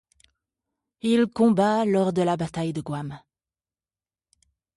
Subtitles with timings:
[1.03, 3.19] Il combat lors de la bataille de Guam.